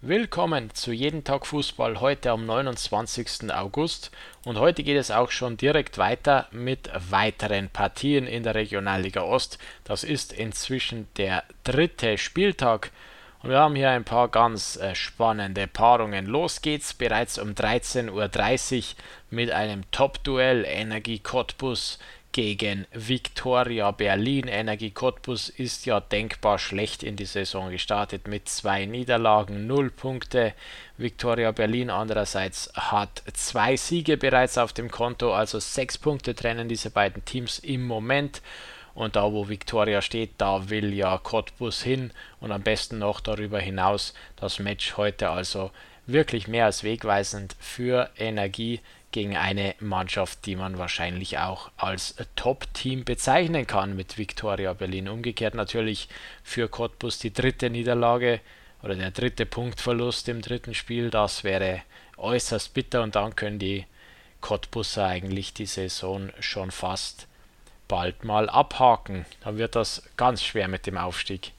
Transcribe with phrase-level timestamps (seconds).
[0.00, 3.52] Willkommen zu Jeden Tag Fußball heute am 29.
[3.52, 4.12] August
[4.44, 9.58] und heute geht es auch schon direkt weiter mit weiteren Partien in der Regionalliga Ost.
[9.82, 12.92] Das ist inzwischen der dritte Spieltag
[13.42, 16.26] und wir haben hier ein paar ganz äh, spannende Paarungen.
[16.26, 18.84] Los geht's bereits um 13.30 Uhr
[19.30, 21.98] mit einem Top-Duell Energie Cottbus
[22.38, 24.46] gegen Viktoria Berlin.
[24.46, 30.54] Energie Cottbus ist ja denkbar schlecht in die Saison gestartet mit zwei Niederlagen, null Punkte.
[30.98, 36.90] Viktoria Berlin andererseits hat zwei Siege bereits auf dem Konto, also sechs Punkte trennen diese
[36.90, 38.40] beiden Teams im Moment.
[38.94, 43.58] Und da, wo Viktoria steht, da will ja Cottbus hin und am besten noch darüber
[43.58, 45.72] hinaus das Match heute also
[46.06, 48.80] wirklich mehr als wegweisend für Energie
[49.10, 55.08] gegen eine Mannschaft, die man wahrscheinlich auch als Top-Team bezeichnen kann mit Viktoria Berlin.
[55.08, 56.08] Umgekehrt natürlich
[56.42, 58.40] für Cottbus die dritte Niederlage
[58.82, 61.10] oder der dritte Punktverlust im dritten Spiel.
[61.10, 61.82] Das wäre
[62.16, 63.86] äußerst bitter und dann können die
[64.40, 67.26] Cottbuser eigentlich die Saison schon fast
[67.88, 69.24] bald mal abhaken.
[69.40, 71.52] Dann wird das ganz schwer mit dem Aufstieg.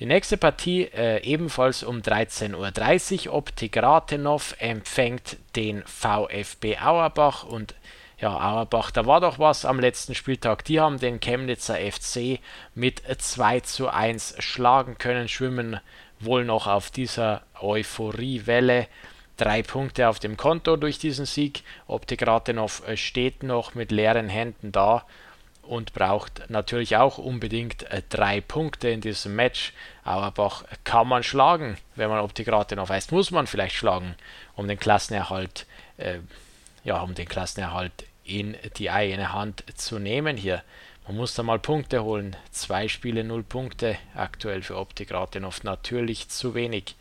[0.00, 3.34] Die nächste Partie äh, ebenfalls um 13.30 Uhr.
[3.34, 7.76] Optik Rathenow empfängt den VfB Auerbach und
[8.18, 10.64] ja, Auerbach, da war doch was am letzten Spieltag.
[10.64, 12.40] Die haben den Chemnitzer FC
[12.74, 15.78] mit 2 zu 1 schlagen können, schwimmen
[16.18, 18.88] wohl noch auf dieser Euphoriewelle.
[19.36, 21.62] Drei Punkte auf dem Konto durch diesen Sieg.
[21.86, 25.04] Optik Rathenow äh, steht noch mit leeren Händen da
[25.66, 29.72] und braucht natürlich auch unbedingt äh, drei Punkte in diesem Match.
[30.04, 34.14] Auerbach kann man schlagen, wenn man Optikrate noch weiß, muss man vielleicht schlagen,
[34.56, 36.18] um den Klassenerhalt, äh,
[36.84, 40.62] ja, um den Klassenerhalt in die eigene Hand zu nehmen hier.
[41.06, 42.34] Man muss da mal Punkte holen.
[42.50, 43.98] Zwei Spiele, null Punkte.
[44.14, 46.96] Aktuell für Optik Ratenhof natürlich zu wenig.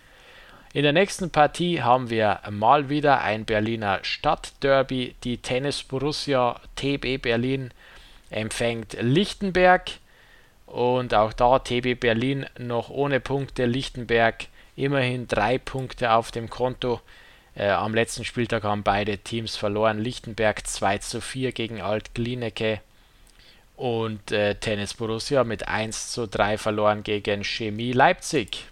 [0.74, 5.16] In der nächsten Partie haben wir mal wieder ein Berliner Stadtderby.
[5.24, 7.72] Die Tennis Borussia TB Berlin
[8.34, 9.92] empfängt Lichtenberg
[10.66, 13.66] und auch da TB Berlin noch ohne Punkte.
[13.66, 17.00] Lichtenberg immerhin drei Punkte auf dem Konto.
[17.56, 20.00] Äh, am letzten Spieltag haben beide Teams verloren.
[20.00, 22.82] Lichtenberg 2 zu 4 gegen Alt Klineke
[23.76, 28.66] und äh, Tennis Borussia mit 1 zu 3 verloren gegen Chemie Leipzig.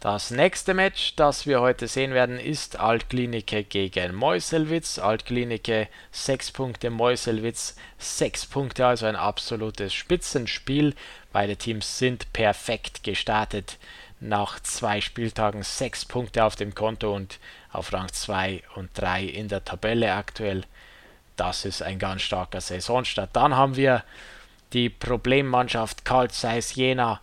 [0.00, 5.00] Das nächste Match, das wir heute sehen werden, ist Altklinike gegen Meuselwitz.
[5.00, 10.94] Altklinike 6 Punkte, Meuselwitz 6 Punkte, also ein absolutes Spitzenspiel.
[11.32, 13.76] Beide Teams sind perfekt gestartet.
[14.20, 17.40] Nach zwei Spieltagen 6 Punkte auf dem Konto und
[17.72, 20.62] auf Rang 2 und 3 in der Tabelle aktuell.
[21.34, 23.30] Das ist ein ganz starker Saisonstart.
[23.32, 24.04] Dann haben wir
[24.72, 27.20] die Problemmannschaft Carl Zeiss Jena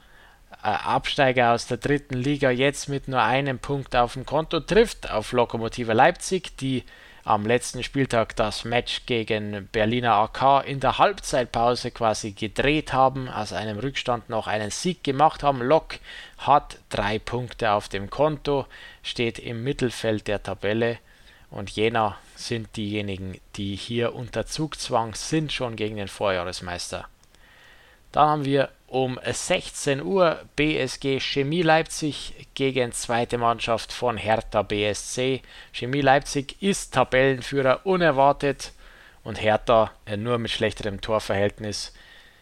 [0.65, 5.31] Absteiger aus der dritten Liga jetzt mit nur einem Punkt auf dem Konto trifft auf
[5.31, 6.83] Lokomotive Leipzig, die
[7.23, 13.53] am letzten Spieltag das Match gegen Berliner AK in der Halbzeitpause quasi gedreht haben, aus
[13.53, 15.61] einem Rückstand noch einen Sieg gemacht haben.
[15.61, 15.95] Lok
[16.39, 18.65] hat drei Punkte auf dem Konto,
[19.03, 20.97] steht im Mittelfeld der Tabelle
[21.49, 27.07] und Jena sind diejenigen, die hier unter Zugzwang sind schon gegen den Vorjahresmeister.
[28.11, 35.41] Dann haben wir um 16 Uhr BSG Chemie Leipzig gegen zweite Mannschaft von Hertha BSC.
[35.71, 38.73] Chemie Leipzig ist Tabellenführer unerwartet
[39.23, 41.93] und Hertha äh, nur mit schlechterem Torverhältnis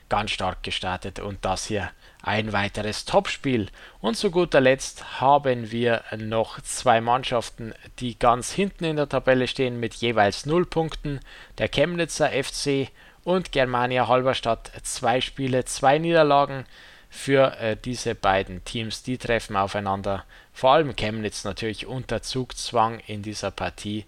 [0.10, 1.90] ganz stark gestartet und das hier
[2.22, 3.70] ein weiteres Topspiel.
[4.00, 9.48] Und zu guter Letzt haben wir noch zwei Mannschaften, die ganz hinten in der Tabelle
[9.48, 11.20] stehen mit jeweils 0 Punkten.
[11.58, 12.90] Der Chemnitzer FC
[13.24, 16.66] und Germania Halberstadt zwei Spiele, zwei Niederlagen
[17.10, 19.04] für äh, diese beiden Teams.
[19.04, 20.26] Die treffen aufeinander.
[20.52, 24.06] Vor allem Chemnitz natürlich unter Zugzwang in dieser Partie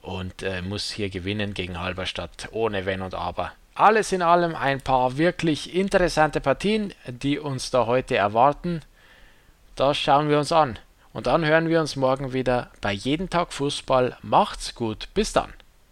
[0.00, 3.52] und äh, muss hier gewinnen gegen Halberstadt ohne Wenn und Aber.
[3.74, 8.82] Alles in allem ein paar wirklich interessante Partien, die uns da heute erwarten.
[9.74, 10.78] Das schauen wir uns an.
[11.12, 14.16] Und dann hören wir uns morgen wieder bei Jeden Tag Fußball.
[14.22, 15.08] Macht's gut.
[15.14, 15.52] Bis dann.